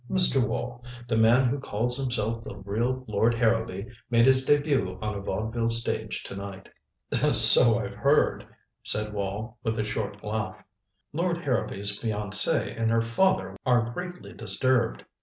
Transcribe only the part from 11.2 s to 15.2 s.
Harrowby's fiancée and her father are greatly disturbed.